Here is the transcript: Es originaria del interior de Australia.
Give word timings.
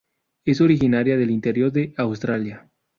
Es 0.45 0.61
originaria 0.61 1.15
del 1.15 1.29
interior 1.29 1.71
de 1.71 1.93
Australia. 1.95 2.67